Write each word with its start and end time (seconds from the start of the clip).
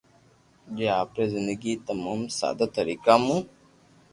جي 0.75 0.85
آپري 1.01 1.25
زندگي 1.35 1.73
تموم 1.87 2.19
سادا 2.39 2.65
طريقا 2.77 3.13
مون 3.25 3.39